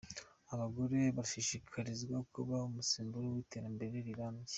[0.53, 4.49] Abagore barashishikarizwa kuba umusemburo w’iterambere rirambye